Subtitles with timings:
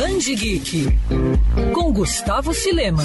[0.00, 0.86] Band Geek
[1.74, 3.04] com Gustavo Filema.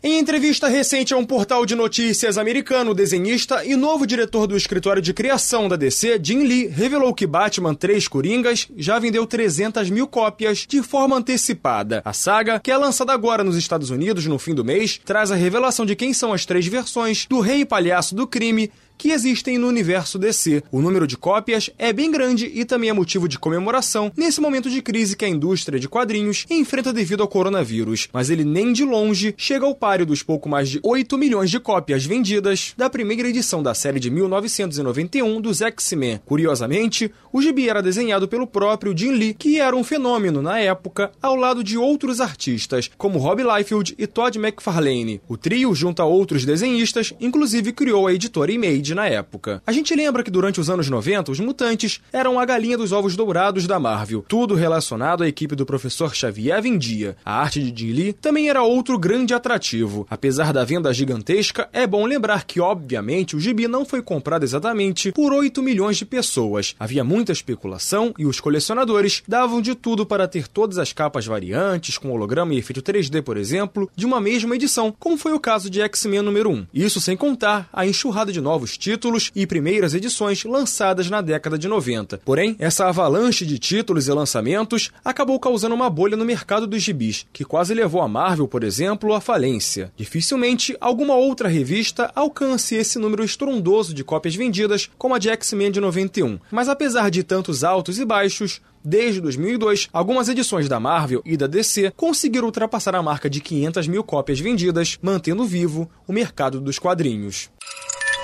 [0.00, 4.56] Em entrevista recente a um portal de notícias americano, o desenhista e novo diretor do
[4.56, 9.90] escritório de criação da DC, Jim Lee, revelou que Batman 3 Coringas já vendeu 300
[9.90, 12.00] mil cópias de forma antecipada.
[12.04, 15.34] A saga, que é lançada agora nos Estados Unidos no fim do mês, traz a
[15.34, 18.70] revelação de quem são as três versões do Rei Palhaço do Crime
[19.02, 20.62] que existem no universo DC.
[20.70, 24.70] O número de cópias é bem grande e também é motivo de comemoração nesse momento
[24.70, 28.08] de crise que a indústria de quadrinhos enfrenta devido ao coronavírus.
[28.12, 31.58] Mas ele nem de longe chega ao páreo dos pouco mais de 8 milhões de
[31.58, 36.20] cópias vendidas da primeira edição da série de 1991 dos X-Men.
[36.24, 41.10] Curiosamente, o gibi era desenhado pelo próprio Jim Lee, que era um fenômeno na época,
[41.20, 45.20] ao lado de outros artistas, como Rob Liefeld e Todd McFarlane.
[45.26, 49.62] O trio, junto a outros desenhistas, inclusive criou a editora Image na época.
[49.66, 53.16] A gente lembra que durante os anos 90, os mutantes eram a galinha dos ovos
[53.16, 57.16] dourados da Marvel, tudo relacionado à equipe do professor Xavier vendia.
[57.24, 60.06] A arte de Jim Lee também era outro grande atrativo.
[60.08, 65.12] Apesar da venda gigantesca, é bom lembrar que, obviamente, o gibi não foi comprado exatamente
[65.12, 66.74] por 8 milhões de pessoas.
[66.78, 71.98] Havia muita especulação e os colecionadores davam de tudo para ter todas as capas variantes,
[71.98, 75.70] com holograma e efeito 3D, por exemplo, de uma mesma edição, como foi o caso
[75.70, 76.66] de X-Men número 1.
[76.72, 81.68] Isso sem contar a enxurrada de novos títulos e primeiras edições lançadas na década de
[81.68, 82.18] 90.
[82.24, 87.26] Porém, essa avalanche de títulos e lançamentos acabou causando uma bolha no mercado dos gibis,
[87.32, 89.92] que quase levou a Marvel, por exemplo, à falência.
[89.96, 95.70] Dificilmente alguma outra revista alcance esse número estrondoso de cópias vendidas como a de X-Men
[95.70, 96.38] de 91.
[96.50, 101.46] Mas apesar de tantos altos e baixos, Desde 2002, algumas edições da Marvel e da
[101.46, 106.80] DC conseguiram ultrapassar a marca de 500 mil cópias vendidas, mantendo vivo o mercado dos
[106.80, 107.48] quadrinhos.